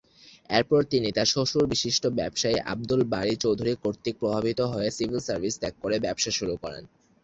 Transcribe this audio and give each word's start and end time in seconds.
এরপর 0.49 0.81
তিনি 0.91 1.09
তার 1.11 1.27
শ্বশুর 1.33 1.65
বিশিষ্ট 1.73 2.03
ব্যবসায়ী 2.19 2.57
আবদুল 2.71 3.01
বারী 3.13 3.33
চৌধুরী 3.43 3.73
কর্তৃক 3.83 4.15
প্রভাবিত 4.21 4.59
হয়ে 4.71 4.89
সিভিল 4.97 5.19
সার্ভিস 5.27 5.55
ত্যাগ 5.57 5.73
করে 5.81 5.95
ব্যবসা 6.05 6.31
শুরু 6.37 6.53
করেন। 6.63 6.83